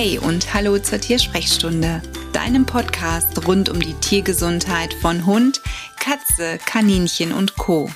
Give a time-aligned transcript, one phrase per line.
[0.00, 2.00] Hey und hallo zur Tiersprechstunde,
[2.32, 5.60] deinem Podcast rund um die Tiergesundheit von Hund,
[5.98, 7.90] Katze, Kaninchen und Co.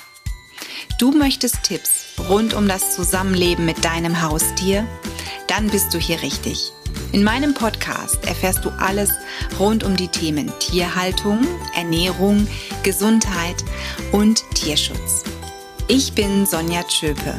[0.99, 4.85] Du möchtest Tipps rund um das Zusammenleben mit deinem Haustier?
[5.47, 6.73] Dann bist du hier richtig.
[7.13, 9.11] In meinem Podcast erfährst du alles
[9.57, 12.49] rund um die Themen Tierhaltung, Ernährung,
[12.83, 13.63] Gesundheit
[14.11, 15.23] und Tierschutz.
[15.87, 17.33] Ich bin Sonja Tschöpe,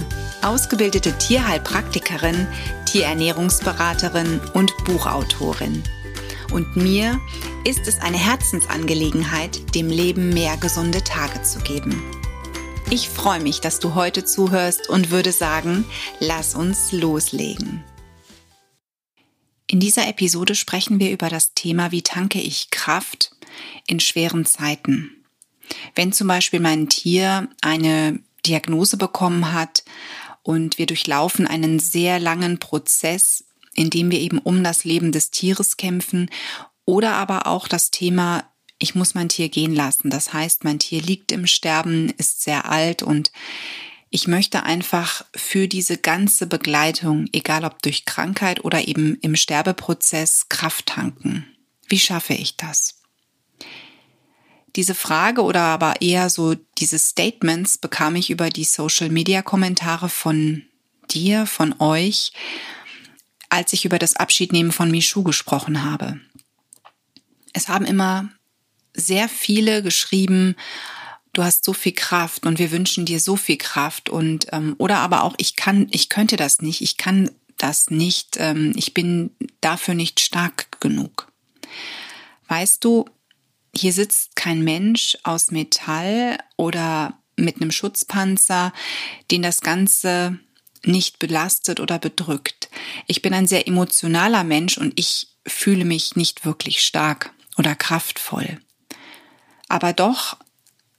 [0.44, 2.46] ausgebildete Tierheilpraktikerin,
[2.86, 5.82] Tierernährungsberaterin und Buchautorin.
[6.52, 7.20] Und mir
[7.64, 12.02] ist es eine Herzensangelegenheit, dem Leben mehr gesunde Tage zu geben.
[12.90, 15.86] Ich freue mich, dass du heute zuhörst und würde sagen,
[16.20, 17.82] lass uns loslegen.
[19.66, 23.34] In dieser Episode sprechen wir über das Thema, wie tanke ich Kraft
[23.86, 25.10] in schweren Zeiten.
[25.94, 29.82] Wenn zum Beispiel mein Tier eine Diagnose bekommen hat
[30.44, 35.32] und wir durchlaufen einen sehr langen Prozess, in dem wir eben um das Leben des
[35.32, 36.30] Tieres kämpfen
[36.84, 38.44] oder aber auch das Thema,
[38.78, 40.10] ich muss mein Tier gehen lassen.
[40.10, 43.32] Das heißt, mein Tier liegt im Sterben, ist sehr alt und
[44.10, 50.48] ich möchte einfach für diese ganze Begleitung, egal ob durch Krankheit oder eben im Sterbeprozess,
[50.48, 51.46] Kraft tanken.
[51.88, 53.00] Wie schaffe ich das?
[54.76, 60.62] Diese Frage oder aber eher so diese Statements bekam ich über die Social-Media-Kommentare von
[61.10, 62.32] dir, von euch,
[63.48, 66.20] als ich über das Abschiednehmen von Michu gesprochen habe.
[67.52, 68.30] Es haben immer
[68.94, 70.56] sehr viele geschrieben,
[71.32, 74.98] du hast so viel Kraft und wir wünschen dir so viel Kraft und ähm, oder
[74.98, 79.30] aber auch ich kann, ich könnte das nicht, ich kann das nicht, ähm, ich bin
[79.60, 81.30] dafür nicht stark genug.
[82.48, 83.04] Weißt du,
[83.78, 88.72] hier sitzt kein Mensch aus Metall oder mit einem Schutzpanzer,
[89.30, 90.38] den das Ganze
[90.84, 92.68] nicht belastet oder bedrückt.
[93.06, 98.60] Ich bin ein sehr emotionaler Mensch und ich fühle mich nicht wirklich stark oder kraftvoll.
[99.68, 100.36] Aber doch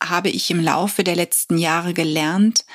[0.04, 2.66] habe ich im Laufe der letzten Jahre gelernt,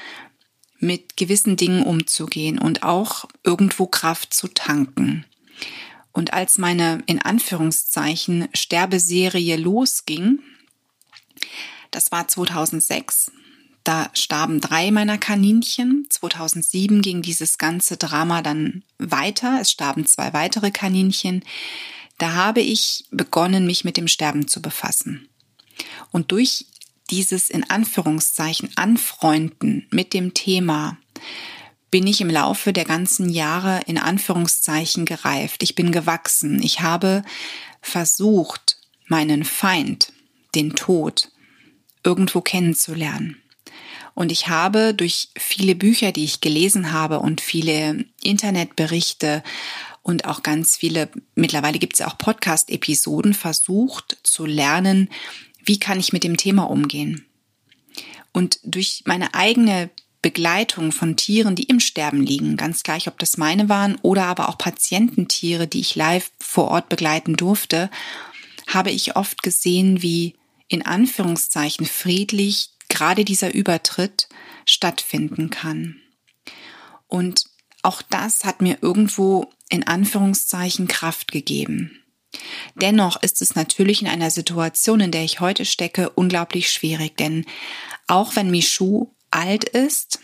[0.78, 5.26] mit gewissen Dingen umzugehen und auch irgendwo Kraft zu tanken.
[6.12, 10.40] Und als meine in Anführungszeichen Sterbeserie losging,
[11.90, 13.32] das war 2006,
[13.84, 16.06] da starben drei meiner Kaninchen.
[16.10, 19.58] 2007 ging dieses ganze Drama dann weiter.
[19.60, 21.42] Es starben zwei weitere Kaninchen.
[22.18, 25.28] Da habe ich begonnen, mich mit dem Sterben zu befassen.
[26.10, 26.66] Und durch
[27.08, 30.98] dieses in Anführungszeichen Anfreunden mit dem Thema
[31.90, 35.62] bin ich im Laufe der ganzen Jahre in Anführungszeichen gereift.
[35.62, 36.62] Ich bin gewachsen.
[36.62, 37.22] Ich habe
[37.82, 40.12] versucht, meinen Feind,
[40.54, 41.30] den Tod,
[42.04, 43.36] irgendwo kennenzulernen.
[44.14, 49.42] Und ich habe durch viele Bücher, die ich gelesen habe und viele Internetberichte
[50.02, 55.08] und auch ganz viele, mittlerweile gibt es auch Podcast-Episoden, versucht zu lernen,
[55.64, 57.26] wie kann ich mit dem Thema umgehen.
[58.32, 59.90] Und durch meine eigene
[60.22, 64.48] Begleitung von Tieren, die im Sterben liegen, ganz gleich, ob das meine waren oder aber
[64.48, 67.90] auch Patiententiere, die ich live vor Ort begleiten durfte,
[68.66, 70.36] habe ich oft gesehen, wie
[70.68, 74.28] in Anführungszeichen friedlich gerade dieser Übertritt
[74.66, 75.96] stattfinden kann.
[77.06, 77.46] Und
[77.82, 81.96] auch das hat mir irgendwo in Anführungszeichen Kraft gegeben.
[82.74, 87.44] Dennoch ist es natürlich in einer Situation, in der ich heute stecke, unglaublich schwierig, denn
[88.06, 90.20] auch wenn Michu alt ist.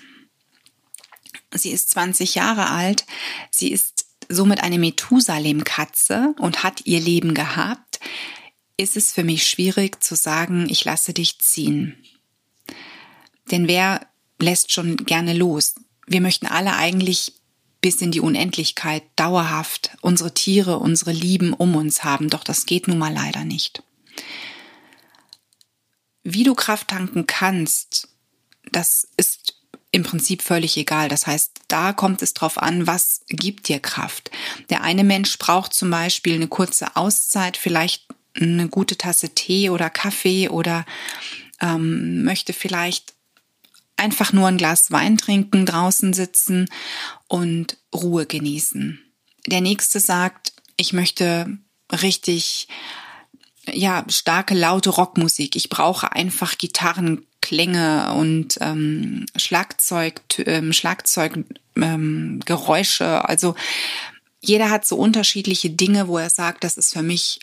[1.52, 3.04] Sie ist 20 Jahre alt.
[3.50, 8.00] Sie ist somit eine Methusalem-Katze und hat ihr Leben gehabt.
[8.76, 11.96] Ist es für mich schwierig zu sagen, ich lasse dich ziehen.
[13.50, 14.06] Denn wer
[14.38, 15.76] lässt schon gerne los?
[16.06, 17.32] Wir möchten alle eigentlich
[17.80, 22.88] bis in die Unendlichkeit dauerhaft unsere Tiere, unsere Lieben um uns haben, doch das geht
[22.88, 23.82] nun mal leider nicht.
[26.24, 28.08] Wie du Kraft tanken kannst,
[28.72, 29.54] das ist
[29.90, 31.08] im Prinzip völlig egal.
[31.08, 34.30] Das heißt, da kommt es drauf an, was gibt dir Kraft.
[34.68, 39.88] Der eine Mensch braucht zum Beispiel eine kurze Auszeit, vielleicht eine gute Tasse Tee oder
[39.88, 40.84] Kaffee oder
[41.60, 43.14] ähm, möchte vielleicht
[43.96, 46.68] einfach nur ein Glas Wein trinken, draußen sitzen
[47.28, 49.00] und Ruhe genießen.
[49.46, 51.58] Der nächste sagt, ich möchte
[51.90, 52.68] richtig
[53.72, 55.56] ja starke laute Rockmusik.
[55.56, 63.04] Ich brauche einfach Gitarren Klänge und ähm, Schlagzeug, ähm, Schlagzeuggeräusche.
[63.04, 63.54] Ähm, also
[64.40, 67.38] jeder hat so unterschiedliche Dinge, wo er sagt, das ist für mich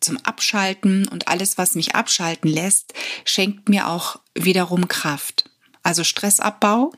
[0.00, 2.92] zum Abschalten und alles, was mich abschalten lässt,
[3.24, 5.48] schenkt mir auch wiederum Kraft.
[5.82, 6.92] Also Stressabbau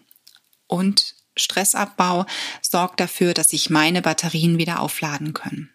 [0.66, 2.26] und Stressabbau
[2.60, 5.70] sorgt dafür, dass sich meine Batterien wieder aufladen können.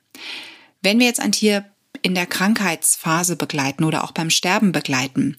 [0.81, 1.63] Wenn wir jetzt ein Tier
[2.01, 5.38] in der Krankheitsphase begleiten oder auch beim Sterben begleiten,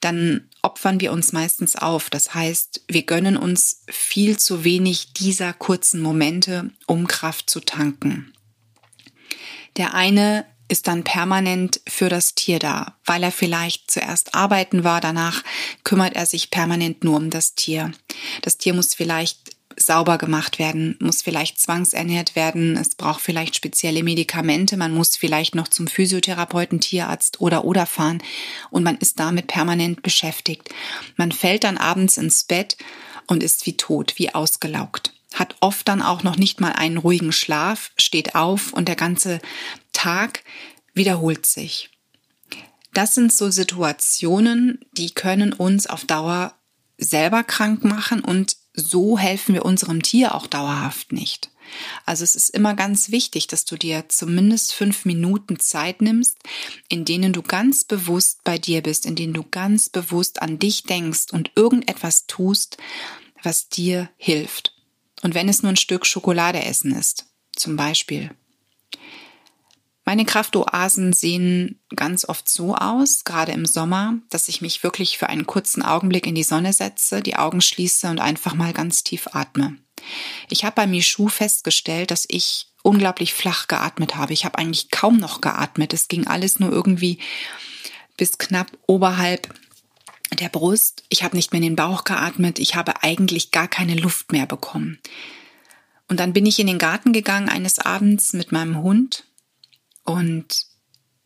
[0.00, 2.10] dann opfern wir uns meistens auf.
[2.10, 8.32] Das heißt, wir gönnen uns viel zu wenig dieser kurzen Momente, um Kraft zu tanken.
[9.76, 15.00] Der eine ist dann permanent für das Tier da, weil er vielleicht zuerst arbeiten war,
[15.00, 15.42] danach
[15.82, 17.92] kümmert er sich permanent nur um das Tier.
[18.42, 24.02] Das Tier muss vielleicht sauber gemacht werden, muss vielleicht zwangsernährt werden, es braucht vielleicht spezielle
[24.02, 28.22] Medikamente, man muss vielleicht noch zum Physiotherapeuten, Tierarzt oder oder fahren
[28.70, 30.68] und man ist damit permanent beschäftigt.
[31.16, 32.76] Man fällt dann abends ins Bett
[33.26, 37.32] und ist wie tot, wie ausgelaugt hat oft dann auch noch nicht mal einen ruhigen
[37.32, 39.40] Schlaf, steht auf und der ganze
[39.92, 40.42] Tag
[40.94, 41.90] wiederholt sich.
[42.94, 46.54] Das sind so Situationen, die können uns auf Dauer
[46.96, 51.50] selber krank machen und so helfen wir unserem Tier auch dauerhaft nicht.
[52.06, 56.38] Also es ist immer ganz wichtig, dass du dir zumindest fünf Minuten Zeit nimmst,
[56.88, 60.84] in denen du ganz bewusst bei dir bist, in denen du ganz bewusst an dich
[60.84, 62.78] denkst und irgendetwas tust,
[63.42, 64.74] was dir hilft.
[65.22, 68.30] Und wenn es nur ein Stück Schokolade essen ist, zum Beispiel.
[70.08, 75.28] Meine Kraftoasen sehen ganz oft so aus, gerade im Sommer, dass ich mich wirklich für
[75.28, 79.28] einen kurzen Augenblick in die Sonne setze, die Augen schließe und einfach mal ganz tief
[79.32, 79.76] atme.
[80.48, 84.32] Ich habe bei Michu festgestellt, dass ich unglaublich flach geatmet habe.
[84.32, 85.92] Ich habe eigentlich kaum noch geatmet.
[85.92, 87.18] Es ging alles nur irgendwie
[88.16, 89.54] bis knapp oberhalb
[90.40, 91.04] der Brust.
[91.10, 92.60] Ich habe nicht mehr in den Bauch geatmet.
[92.60, 95.00] Ich habe eigentlich gar keine Luft mehr bekommen.
[96.08, 99.27] Und dann bin ich in den Garten gegangen eines Abends mit meinem Hund
[100.08, 100.66] und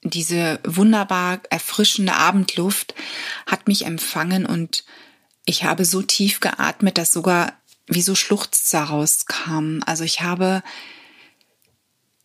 [0.03, 2.95] diese wunderbar erfrischende Abendluft
[3.47, 4.85] hat mich empfangen und
[5.45, 7.53] ich habe so tief geatmet, dass sogar
[7.87, 9.83] wie so Schluchzer rauskamen.
[9.85, 10.63] Also ich habe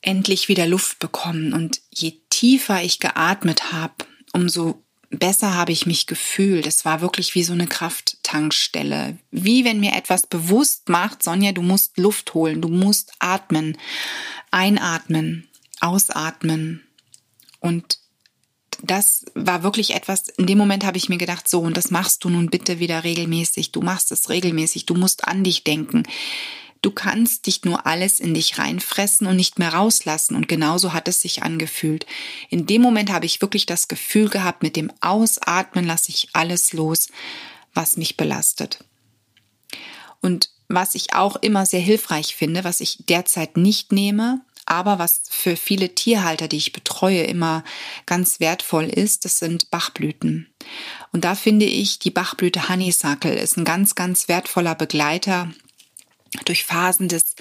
[0.02, 3.94] endlich wieder Luft bekommen und je tiefer ich geatmet habe,
[4.34, 6.66] umso besser habe ich mich gefühlt.
[6.66, 9.18] Es war wirklich wie so eine Krafttankstelle.
[9.32, 13.78] Wie wenn mir etwas bewusst macht, Sonja, du musst Luft holen, du musst atmen,
[14.52, 15.48] einatmen
[15.82, 16.84] ausatmen.
[17.60, 18.00] Und
[18.82, 22.24] das war wirklich etwas, in dem Moment habe ich mir gedacht, so, und das machst
[22.24, 23.72] du nun bitte wieder regelmäßig.
[23.72, 24.86] Du machst es regelmäßig.
[24.86, 26.04] Du musst an dich denken.
[26.82, 30.36] Du kannst dich nur alles in dich reinfressen und nicht mehr rauslassen.
[30.36, 32.06] Und genauso hat es sich angefühlt.
[32.50, 36.74] In dem Moment habe ich wirklich das Gefühl gehabt, mit dem Ausatmen lasse ich alles
[36.74, 37.08] los,
[37.74, 38.84] was mich belastet.
[40.22, 45.22] Und was ich auch immer sehr hilfreich finde, was ich derzeit nicht nehme, aber was
[45.30, 47.64] für viele Tierhalter, die ich betreue, immer
[48.06, 50.54] ganz wertvoll ist, das sind Bachblüten.
[51.14, 55.52] Und da finde ich, die Bachblüte Honeysuckle ist ein ganz, ganz wertvoller Begleiter
[56.44, 57.36] durch Phasen des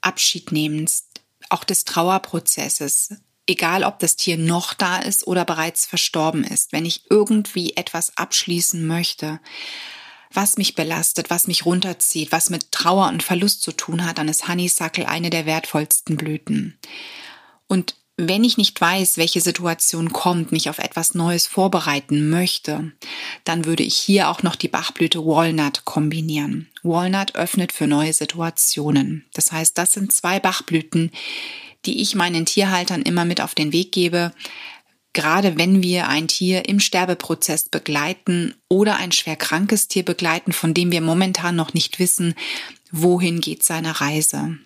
[0.00, 1.08] Abschiednehmens,
[1.50, 3.16] auch des Trauerprozesses,
[3.46, 8.16] egal ob das Tier noch da ist oder bereits verstorben ist, wenn ich irgendwie etwas
[8.16, 9.40] abschließen möchte,
[10.34, 14.28] was mich belastet, was mich runterzieht, was mit Trauer und Verlust zu tun hat, dann
[14.28, 16.78] ist Honeysuckle eine der wertvollsten Blüten.
[17.68, 22.92] Und wenn ich nicht weiß, welche Situation kommt, mich auf etwas Neues vorbereiten möchte,
[23.44, 26.68] dann würde ich hier auch noch die Bachblüte Walnut kombinieren.
[26.82, 29.24] Walnut öffnet für neue Situationen.
[29.32, 31.10] Das heißt, das sind zwei Bachblüten,
[31.86, 34.32] die ich meinen Tierhaltern immer mit auf den Weg gebe,
[35.12, 40.74] gerade wenn wir ein Tier im Sterbeprozess begleiten oder ein schwer krankes Tier begleiten, von
[40.74, 42.34] dem wir momentan noch nicht wissen,
[42.90, 44.58] wohin geht seine Reise.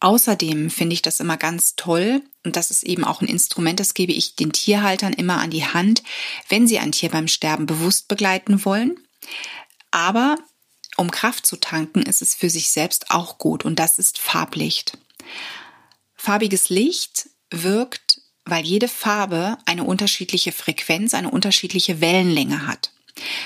[0.00, 3.94] Außerdem finde ich das immer ganz toll, und das ist eben auch ein Instrument, das
[3.94, 6.02] gebe ich den Tierhaltern immer an die Hand,
[6.48, 9.00] wenn sie ein Tier beim Sterben bewusst begleiten wollen.
[9.90, 10.36] Aber
[10.98, 14.98] um Kraft zu tanken, ist es für sich selbst auch gut, und das ist Farblicht.
[16.14, 18.05] Farbiges Licht wirkt
[18.46, 22.92] weil jede Farbe eine unterschiedliche Frequenz, eine unterschiedliche Wellenlänge hat.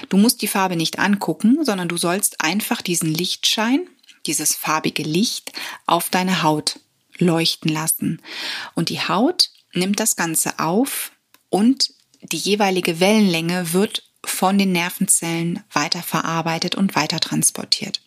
[0.09, 3.89] Du musst die Farbe nicht angucken, sondern du sollst einfach diesen Lichtschein,
[4.27, 5.53] dieses farbige Licht
[5.87, 6.81] auf deine Haut
[7.19, 8.21] leuchten lassen.
[8.75, 11.13] Und die Haut nimmt das Ganze auf
[11.49, 11.93] und
[12.23, 18.03] die jeweilige Wellenlänge wird von den Nervenzellen weiterverarbeitet und weiter transportiert.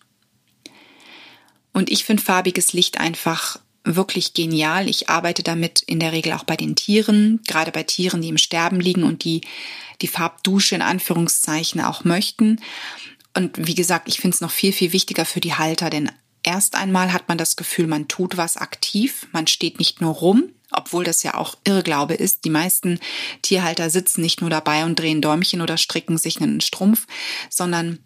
[1.72, 4.88] Und ich finde farbiges Licht einfach wirklich genial.
[4.88, 8.38] Ich arbeite damit in der Regel auch bei den Tieren, gerade bei Tieren, die im
[8.38, 9.42] Sterben liegen und die
[10.02, 12.60] die Farbdusche in Anführungszeichen auch möchten.
[13.36, 16.12] Und wie gesagt, ich finde es noch viel, viel wichtiger für die Halter, denn
[16.44, 20.50] erst einmal hat man das Gefühl, man tut was aktiv, man steht nicht nur rum,
[20.72, 22.46] obwohl das ja auch Irrglaube ist.
[22.46, 23.00] Die meisten
[23.42, 27.08] Tierhalter sitzen nicht nur dabei und drehen Däumchen oder stricken sich einen Strumpf,
[27.50, 28.00] sondern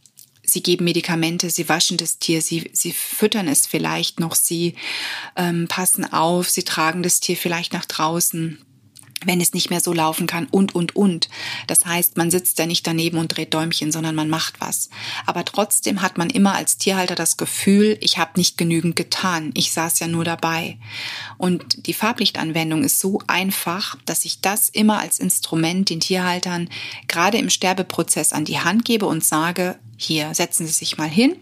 [0.49, 4.75] sie geben Medikamente, sie waschen das Tier, sie, sie füttern es vielleicht noch, sie
[5.35, 8.59] ähm, passen auf, sie tragen das Tier vielleicht nach draußen
[9.25, 11.27] wenn es nicht mehr so laufen kann und, und, und.
[11.65, 14.89] Das heißt, man sitzt da nicht daneben und dreht Däumchen, sondern man macht was.
[15.25, 19.71] Aber trotzdem hat man immer als Tierhalter das Gefühl, ich habe nicht genügend getan, ich
[19.71, 20.77] saß ja nur dabei.
[21.37, 26.69] Und die Farblichtanwendung ist so einfach, dass ich das immer als Instrument den Tierhaltern
[27.07, 31.35] gerade im Sterbeprozess an die Hand gebe und sage, hier, setzen Sie sich mal hin,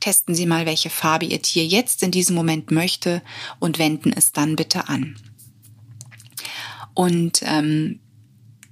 [0.00, 3.22] testen Sie mal, welche Farbe Ihr Tier jetzt in diesem Moment möchte
[3.58, 5.16] und wenden es dann bitte an.
[6.94, 8.00] Und ähm,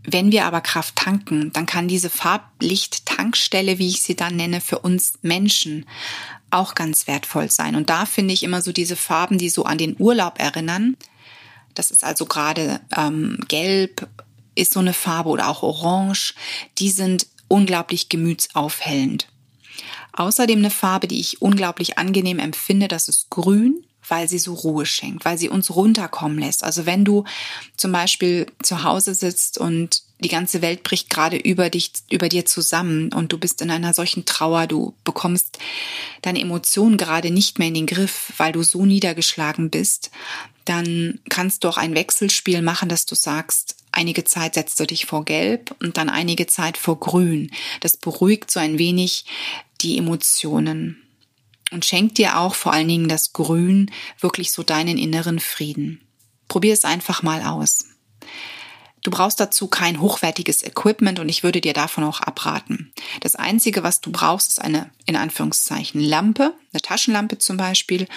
[0.09, 4.79] wenn wir aber Kraft tanken, dann kann diese Farblicht-Tankstelle, wie ich sie dann nenne, für
[4.79, 5.85] uns Menschen
[6.51, 7.75] auch ganz wertvoll sein.
[7.75, 10.97] Und da finde ich immer so diese Farben, die so an den Urlaub erinnern.
[11.75, 14.09] Das ist also gerade ähm, gelb,
[14.55, 16.35] ist so eine Farbe oder auch orange.
[16.79, 19.29] Die sind unglaublich gemütsaufhellend.
[20.13, 24.87] Außerdem eine Farbe, die ich unglaublich angenehm empfinde, das ist grün weil sie so Ruhe
[24.87, 26.65] schenkt, weil sie uns runterkommen lässt.
[26.65, 27.25] Also wenn du
[27.77, 32.47] zum Beispiel zu Hause sitzt und die ganze Welt bricht gerade über dich, über dir
[32.47, 35.59] zusammen und du bist in einer solchen Trauer, du bekommst
[36.23, 40.11] deine Emotionen gerade nicht mehr in den Griff, weil du so niedergeschlagen bist,
[40.65, 45.07] dann kannst du auch ein Wechselspiel machen, dass du sagst, einige Zeit setzt du dich
[45.07, 47.51] vor Gelb und dann einige Zeit vor Grün.
[47.81, 49.25] Das beruhigt so ein wenig
[49.81, 51.03] die Emotionen
[51.71, 56.01] und schenkt dir auch vor allen Dingen das Grün wirklich so deinen inneren Frieden.
[56.49, 57.87] Probier es einfach mal aus.
[59.03, 62.93] Du brauchst dazu kein hochwertiges Equipment und ich würde dir davon auch abraten.
[63.21, 68.09] Das Einzige, was du brauchst, ist eine, in Anführungszeichen, Lampe, eine Taschenlampe zum Beispiel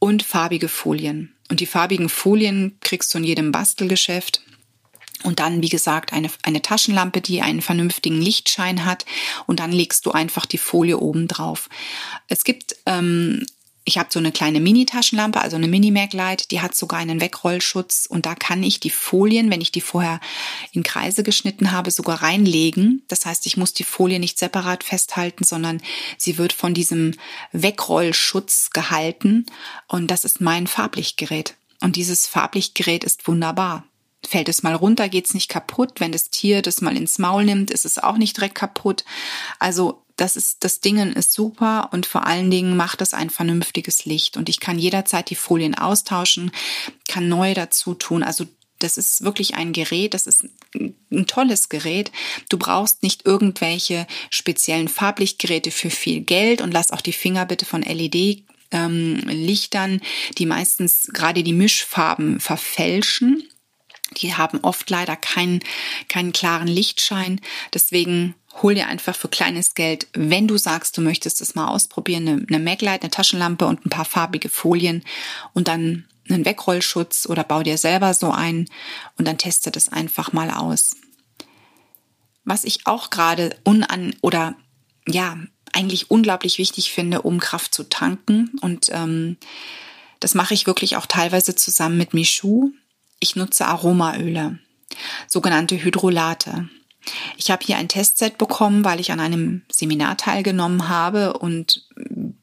[0.00, 1.32] und farbige Folien.
[1.48, 4.42] Und die farbigen Folien kriegst du in jedem Bastelgeschäft.
[5.24, 9.04] Und dann, wie gesagt, eine, eine Taschenlampe, die einen vernünftigen Lichtschein hat.
[9.46, 11.68] Und dann legst du einfach die Folie oben drauf.
[12.28, 13.46] Es gibt, ähm,
[13.84, 18.06] ich habe so eine kleine Mini-Taschenlampe, also eine Mini-Maglite, die hat sogar einen Wegrollschutz.
[18.06, 20.20] Und da kann ich die Folien, wenn ich die vorher
[20.72, 23.02] in Kreise geschnitten habe, sogar reinlegen.
[23.08, 25.82] Das heißt, ich muss die Folie nicht separat festhalten, sondern
[26.16, 27.14] sie wird von diesem
[27.52, 29.46] Wegrollschutz gehalten.
[29.88, 31.54] Und das ist mein Farblichtgerät.
[31.80, 33.84] Und dieses Farblichtgerät ist wunderbar.
[34.32, 36.00] Fällt es mal runter, geht's nicht kaputt.
[36.00, 39.04] Wenn das Tier das mal ins Maul nimmt, ist es auch nicht direkt kaputt.
[39.58, 44.06] Also das ist, das Dingen ist super und vor allen Dingen macht es ein vernünftiges
[44.06, 44.38] Licht.
[44.38, 46.50] Und ich kann jederzeit die Folien austauschen,
[47.08, 48.22] kann neue dazu tun.
[48.22, 48.46] Also
[48.78, 52.10] das ist wirklich ein Gerät, das ist ein tolles Gerät.
[52.48, 57.66] Du brauchst nicht irgendwelche speziellen Farblichtgeräte für viel Geld und lass auch die Finger bitte
[57.66, 60.00] von LED ähm, Lichtern,
[60.38, 63.46] die meistens gerade die Mischfarben verfälschen.
[64.18, 65.60] Die haben oft leider keinen,
[66.08, 67.40] keinen klaren Lichtschein.
[67.74, 72.28] Deswegen hol dir einfach für kleines Geld, wenn du sagst, du möchtest es mal ausprobieren,
[72.28, 75.04] eine, eine Maglite, eine Taschenlampe und ein paar farbige Folien
[75.54, 78.68] und dann einen Wegrollschutz oder bau dir selber so ein
[79.16, 80.96] und dann teste das einfach mal aus.
[82.44, 84.54] Was ich auch gerade unan oder
[85.06, 85.38] ja
[85.72, 89.36] eigentlich unglaublich wichtig finde, um Kraft zu tanken und ähm,
[90.20, 92.70] das mache ich wirklich auch teilweise zusammen mit Michu.
[93.22, 94.58] Ich nutze Aromaöle,
[95.28, 96.68] sogenannte Hydrolate.
[97.36, 101.86] Ich habe hier ein Testset bekommen, weil ich an einem Seminar teilgenommen habe und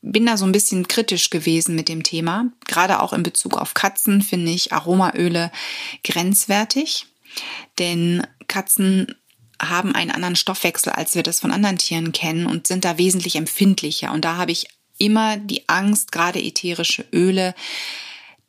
[0.02, 2.46] bin da so ein bisschen kritisch gewesen mit dem Thema.
[2.66, 5.52] Gerade auch in Bezug auf Katzen finde ich Aromaöle
[6.06, 7.08] grenzwertig,
[7.78, 9.16] denn Katzen
[9.62, 13.36] haben einen anderen Stoffwechsel, als wir das von anderen Tieren kennen und sind da wesentlich
[13.36, 14.14] empfindlicher.
[14.14, 14.68] Und da habe ich
[14.98, 17.54] immer die Angst, gerade ätherische Öle,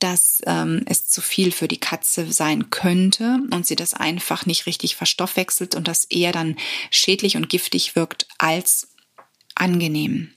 [0.00, 4.66] dass ähm, es zu viel für die Katze sein könnte und sie das einfach nicht
[4.66, 6.56] richtig verstoffwechselt und das eher dann
[6.90, 8.88] schädlich und giftig wirkt als
[9.54, 10.32] angenehm.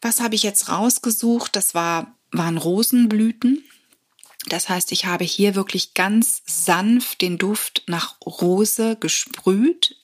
[0.00, 1.54] Was habe ich jetzt rausgesucht?
[1.54, 3.62] Das war, waren Rosenblüten.
[4.46, 9.96] Das heißt, ich habe hier wirklich ganz sanft den Duft nach Rose gesprüht,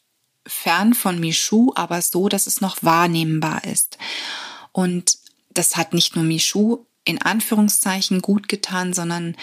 [0.46, 3.98] fern von Michu, aber so, dass es noch wahrnehmbar ist.
[4.72, 5.18] Und
[5.50, 9.36] das hat nicht nur Michu in Anführungszeichen gut getan, sondern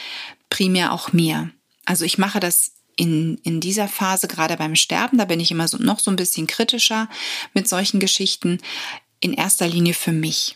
[0.50, 1.52] primär auch mir.
[1.86, 5.68] Also ich mache das in, in dieser Phase, gerade beim Sterben, da bin ich immer
[5.68, 7.10] so, noch so ein bisschen kritischer
[7.54, 8.60] mit solchen Geschichten,
[9.20, 10.56] in erster Linie für mich.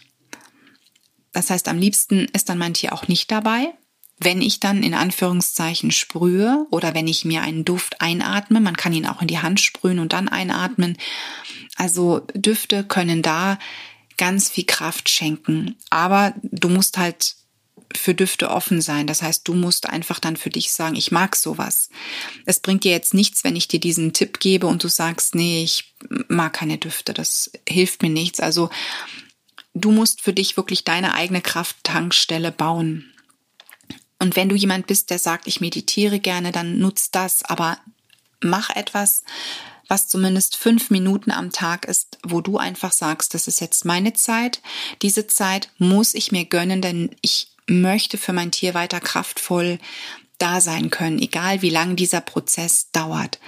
[1.33, 3.73] Das heißt, am liebsten ist dann mein Tier auch nicht dabei.
[4.19, 8.93] Wenn ich dann in Anführungszeichen sprühe oder wenn ich mir einen Duft einatme, man kann
[8.93, 10.97] ihn auch in die Hand sprühen und dann einatmen.
[11.77, 13.57] Also Düfte können da
[14.19, 15.77] ganz viel Kraft schenken.
[15.89, 17.35] Aber du musst halt
[17.95, 19.07] für Düfte offen sein.
[19.07, 21.89] Das heißt, du musst einfach dann für dich sagen, ich mag sowas.
[22.45, 25.63] Es bringt dir jetzt nichts, wenn ich dir diesen Tipp gebe und du sagst, nee,
[25.63, 25.95] ich
[26.27, 27.13] mag keine Düfte.
[27.13, 28.39] Das hilft mir nichts.
[28.39, 28.69] Also
[29.73, 33.11] du musst für dich wirklich deine eigene Krafttankstelle bauen.
[34.19, 37.79] Und wenn du jemand bist, der sagt, ich meditiere gerne, dann nutzt das, aber
[38.41, 39.23] mach etwas,
[39.89, 44.13] was zumindest fünf Minuten am Tag ist, wo du einfach sagst, das ist jetzt meine
[44.13, 44.61] Zeit.
[45.01, 49.79] Diese Zeit muss ich mir gönnen, denn ich möchte für mein Tier weiter kraftvoll
[50.37, 53.39] da sein können, egal wie lang dieser Prozess dauert.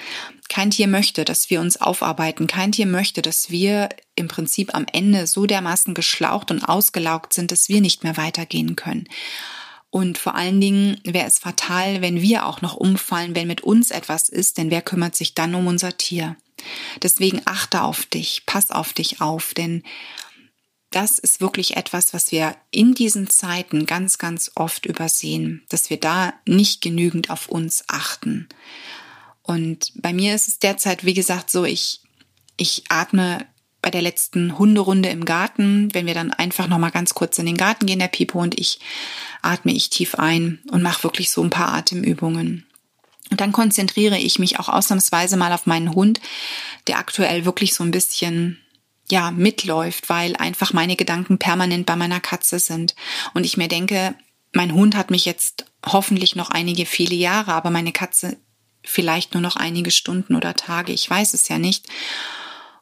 [0.49, 2.47] Kein Tier möchte, dass wir uns aufarbeiten.
[2.47, 7.51] Kein Tier möchte, dass wir im Prinzip am Ende so dermaßen geschlaucht und ausgelaugt sind,
[7.53, 9.07] dass wir nicht mehr weitergehen können.
[9.91, 13.91] Und vor allen Dingen wäre es fatal, wenn wir auch noch umfallen, wenn mit uns
[13.91, 16.37] etwas ist, denn wer kümmert sich dann um unser Tier?
[17.03, 19.83] Deswegen achte auf dich, pass auf dich auf, denn
[20.91, 25.99] das ist wirklich etwas, was wir in diesen Zeiten ganz, ganz oft übersehen, dass wir
[25.99, 28.47] da nicht genügend auf uns achten.
[29.41, 32.01] Und bei mir ist es derzeit, wie gesagt, so, ich,
[32.57, 33.45] ich atme
[33.81, 37.45] bei der letzten Hunderunde im Garten, wenn wir dann einfach noch mal ganz kurz in
[37.45, 38.79] den Garten gehen, der Pipo und ich,
[39.41, 42.67] atme ich tief ein und mache wirklich so ein paar Atemübungen.
[43.31, 46.19] Und dann konzentriere ich mich auch ausnahmsweise mal auf meinen Hund,
[46.87, 48.59] der aktuell wirklich so ein bisschen
[49.09, 52.95] ja mitläuft, weil einfach meine Gedanken permanent bei meiner Katze sind
[53.33, 54.15] und ich mir denke,
[54.53, 58.37] mein Hund hat mich jetzt hoffentlich noch einige viele Jahre, aber meine Katze
[58.83, 61.87] vielleicht nur noch einige Stunden oder Tage, ich weiß es ja nicht.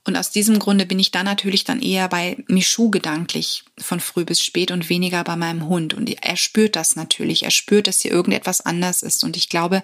[0.09, 4.25] Und aus diesem Grunde bin ich da natürlich dann eher bei Michu gedanklich von früh
[4.25, 5.93] bis spät und weniger bei meinem Hund.
[5.93, 7.43] Und er spürt das natürlich.
[7.43, 9.23] Er spürt, dass hier irgendetwas anders ist.
[9.23, 9.83] Und ich glaube,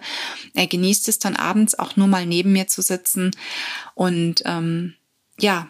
[0.56, 3.30] er genießt es dann abends auch nur mal neben mir zu sitzen.
[3.94, 4.96] Und ähm,
[5.40, 5.68] ja,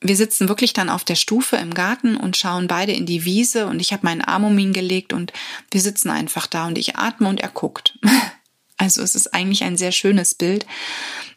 [0.00, 3.66] wir sitzen wirklich dann auf der Stufe im Garten und schauen beide in die Wiese
[3.66, 5.32] und ich habe meinen Arm um ihn gelegt und
[5.72, 7.98] wir sitzen einfach da und ich atme und er guckt.
[8.80, 10.64] Also es ist eigentlich ein sehr schönes Bild,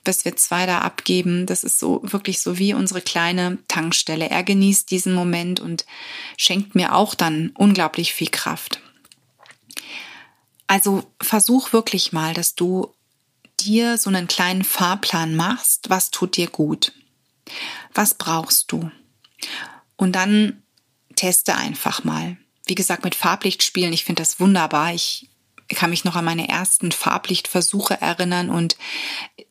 [0.05, 1.45] was wir zwei da abgeben.
[1.45, 4.29] Das ist so wirklich so wie unsere kleine Tankstelle.
[4.29, 5.85] Er genießt diesen Moment und
[6.37, 8.79] schenkt mir auch dann unglaublich viel Kraft.
[10.67, 12.93] Also versuch wirklich mal, dass du
[13.59, 15.89] dir so einen kleinen Fahrplan machst.
[15.89, 16.93] Was tut dir gut?
[17.93, 18.89] Was brauchst du?
[19.97, 20.63] Und dann
[21.17, 22.37] teste einfach mal.
[22.67, 24.93] Wie gesagt, mit Farblicht spielen, ich finde das wunderbar.
[24.93, 25.27] Ich
[25.69, 28.77] kann mich noch an meine ersten Farblichtversuche erinnern und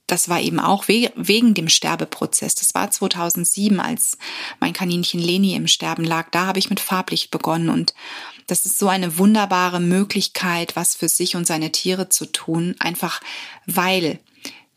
[0.06, 2.54] das war eben auch wegen dem Sterbeprozess.
[2.54, 4.18] Das war 2007, als
[4.60, 6.28] mein Kaninchen Leni im Sterben lag.
[6.30, 7.94] Da habe ich mit Farblicht begonnen und
[8.46, 13.20] das ist so eine wunderbare Möglichkeit, was für sich und seine Tiere zu tun, einfach
[13.64, 14.18] weil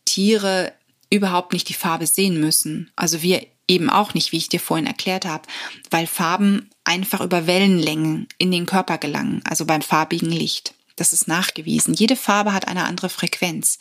[0.05, 0.71] Tiere
[1.09, 2.91] überhaupt nicht die Farbe sehen müssen.
[2.95, 5.43] Also wir eben auch nicht, wie ich dir vorhin erklärt habe,
[5.89, 10.74] weil Farben einfach über Wellenlängen in den Körper gelangen, also beim farbigen Licht.
[10.95, 11.93] Das ist nachgewiesen.
[11.93, 13.79] Jede Farbe hat eine andere Frequenz.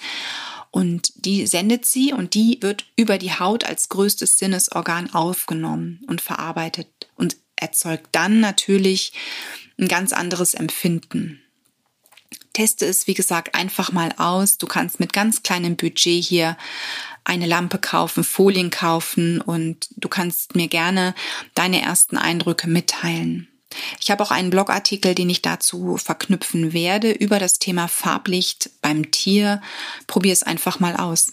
[0.71, 6.21] Und die sendet sie und die wird über die Haut als größtes Sinnesorgan aufgenommen und
[6.21, 9.13] verarbeitet und erzeugt dann natürlich
[9.79, 11.41] ein ganz anderes Empfinden.
[12.55, 14.59] Teste es, wie gesagt, einfach mal aus.
[14.59, 16.57] Du kannst mit ganz kleinem Budget hier
[17.25, 21.15] eine Lampe kaufen, Folien kaufen und du kannst mir gerne
[21.55, 23.49] deine ersten Eindrücke mitteilen.
[24.01, 29.11] Ich habe auch einen Blogartikel, den ich dazu verknüpfen werde über das Thema Farblicht beim
[29.11, 29.61] Tier.
[30.07, 31.33] Probier es einfach mal aus.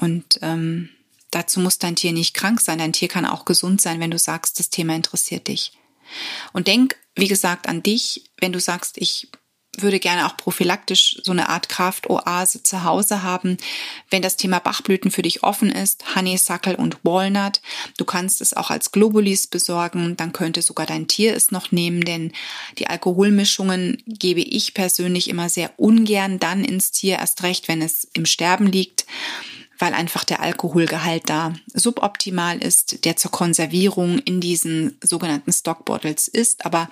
[0.00, 0.88] Und ähm,
[1.30, 2.78] dazu muss dein Tier nicht krank sein.
[2.78, 5.72] Dein Tier kann auch gesund sein, wenn du sagst, das Thema interessiert dich.
[6.52, 9.28] Und denk, wie gesagt, an dich, wenn du sagst, ich
[9.78, 13.56] würde gerne auch prophylaktisch so eine Art Kraftoase zu Hause haben.
[14.10, 17.60] Wenn das Thema Bachblüten für dich offen ist, Honeysuckle und Walnut,
[17.96, 22.02] du kannst es auch als Globulis besorgen, dann könnte sogar dein Tier es noch nehmen,
[22.02, 22.32] denn
[22.78, 28.08] die Alkoholmischungen gebe ich persönlich immer sehr ungern dann ins Tier, erst recht, wenn es
[28.12, 29.06] im Sterben liegt
[29.82, 36.64] weil einfach der Alkoholgehalt da suboptimal ist, der zur Konservierung in diesen sogenannten Stockbottles ist.
[36.64, 36.88] Aber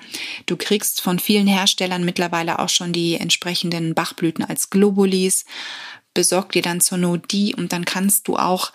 [0.46, 5.44] du kriegst von vielen Herstellern mittlerweile auch schon die entsprechenden Bachblüten als Globulis.
[6.14, 8.72] Besorg dir dann zur Not die und dann kannst du auch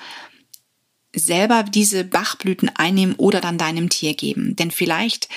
[1.13, 4.55] selber diese Bachblüten einnehmen oder dann deinem Tier geben.
[4.55, 5.27] Denn vielleicht,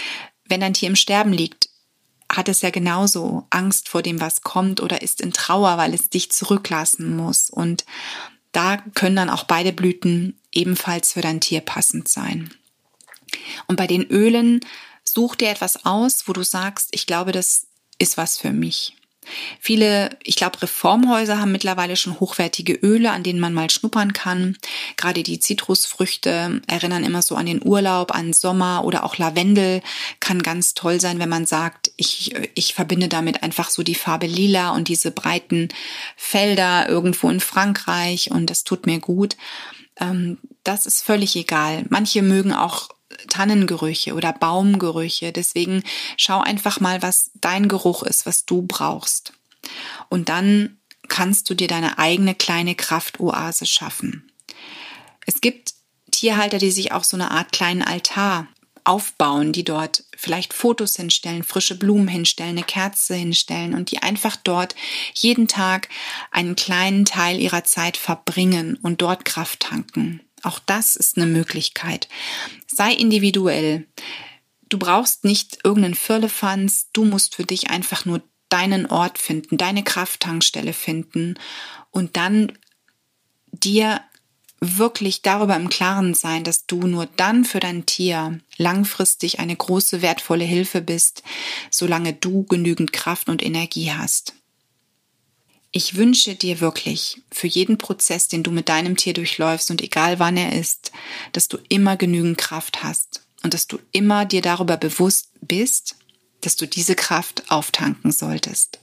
[0.44, 1.68] wenn dein Tier im Sterben liegt,
[2.30, 6.10] hat es ja genauso Angst vor dem, was kommt oder ist in Trauer, weil es
[6.10, 7.50] dich zurücklassen muss.
[7.50, 7.84] Und
[8.52, 12.50] da können dann auch beide Blüten ebenfalls für dein Tier passend sein.
[13.66, 14.60] Und bei den Ölen
[15.04, 17.66] such dir etwas aus, wo du sagst, ich glaube, das
[17.98, 18.97] ist was für mich.
[19.60, 24.56] Viele, ich glaube, Reformhäuser haben mittlerweile schon hochwertige Öle, an denen man mal schnuppern kann.
[24.96, 29.82] Gerade die Zitrusfrüchte erinnern immer so an den Urlaub, an Sommer oder auch Lavendel
[30.20, 34.26] kann ganz toll sein, wenn man sagt, ich, ich verbinde damit einfach so die Farbe
[34.26, 35.68] lila und diese breiten
[36.16, 39.36] Felder irgendwo in Frankreich und das tut mir gut.
[40.00, 41.84] Ähm, das ist völlig egal.
[41.88, 42.88] Manche mögen auch
[43.28, 45.32] Tannengerüche oder Baumgerüche.
[45.32, 45.82] Deswegen
[46.16, 49.32] schau einfach mal, was dein Geruch ist, was du brauchst.
[50.08, 54.30] Und dann kannst du dir deine eigene kleine Kraftoase schaffen.
[55.26, 55.74] Es gibt
[56.10, 58.46] Tierhalter, die sich auch so eine Art kleinen Altar
[58.84, 64.36] aufbauen, die dort vielleicht Fotos hinstellen, frische Blumen hinstellen, eine Kerze hinstellen und die einfach
[64.36, 64.74] dort
[65.14, 65.88] jeden Tag
[66.30, 70.22] einen kleinen Teil ihrer Zeit verbringen und dort Kraft tanken.
[70.42, 72.08] Auch das ist eine Möglichkeit.
[72.66, 73.86] Sei individuell.
[74.68, 76.88] Du brauchst nicht irgendeinen Firlefanz.
[76.92, 81.34] Du musst für dich einfach nur deinen Ort finden, deine Krafttankstelle finden
[81.90, 82.52] und dann
[83.52, 84.00] dir
[84.60, 90.02] wirklich darüber im Klaren sein, dass du nur dann für dein Tier langfristig eine große
[90.02, 91.22] wertvolle Hilfe bist,
[91.70, 94.34] solange du genügend Kraft und Energie hast.
[95.70, 100.18] Ich wünsche dir wirklich für jeden Prozess, den du mit deinem Tier durchläufst und egal
[100.18, 100.92] wann er ist,
[101.32, 105.96] dass du immer genügend Kraft hast und dass du immer dir darüber bewusst bist,
[106.40, 108.80] dass du diese Kraft auftanken solltest.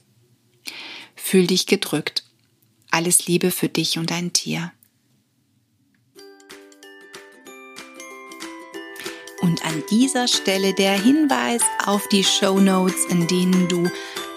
[1.16, 2.24] Fühl dich gedrückt.
[2.90, 4.72] Alles Liebe für dich und dein Tier.
[9.40, 13.88] Und an dieser Stelle der Hinweis auf die Show Notes, in denen du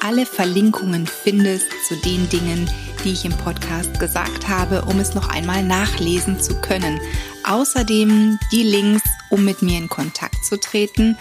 [0.02, 2.70] alle Verlinkungen findest zu den Dingen,
[3.04, 7.00] die ich im Podcast gesagt habe, um es noch einmal nachlesen zu können.
[7.46, 11.18] Außerdem die Links, um mit mir in Kontakt zu treten.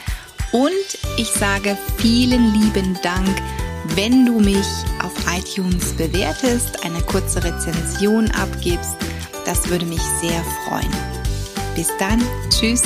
[0.53, 0.71] Und
[1.17, 3.29] ich sage vielen lieben Dank,
[3.95, 4.67] wenn du mich
[5.03, 8.97] auf iTunes bewertest, eine kurze Rezension abgibst.
[9.45, 10.93] Das würde mich sehr freuen.
[11.75, 12.83] Bis dann, tschüss.